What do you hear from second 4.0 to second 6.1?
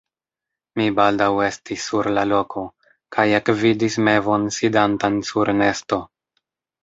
mevon sidantan sur nesto.